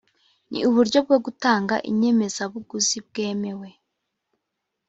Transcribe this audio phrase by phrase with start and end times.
[0.51, 3.69] ni uburyo bwo gutanga inyemezabuguzi bwemewe